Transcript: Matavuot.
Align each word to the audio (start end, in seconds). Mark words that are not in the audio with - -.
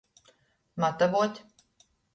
Matavuot. 0.79 1.35